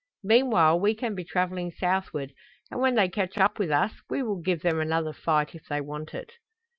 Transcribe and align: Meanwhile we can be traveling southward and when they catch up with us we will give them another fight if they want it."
Meanwhile 0.23 0.79
we 0.79 0.95
can 0.95 1.13
be 1.13 1.23
traveling 1.23 1.69
southward 1.69 2.33
and 2.71 2.81
when 2.81 2.95
they 2.95 3.07
catch 3.07 3.37
up 3.37 3.59
with 3.59 3.69
us 3.69 3.93
we 4.09 4.23
will 4.23 4.41
give 4.41 4.63
them 4.63 4.79
another 4.79 5.13
fight 5.13 5.53
if 5.53 5.65
they 5.67 5.79
want 5.79 6.15
it." 6.15 6.37